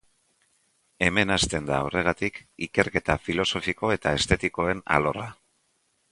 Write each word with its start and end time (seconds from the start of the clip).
Hemen 1.07 1.33
hasten 1.33 1.67
da, 1.67 1.81
horregatik, 1.89 2.39
ikerketa 2.67 3.17
filosofiko 3.27 3.91
eta 3.97 4.15
estetikoen 4.21 4.81
alorra. 4.97 5.27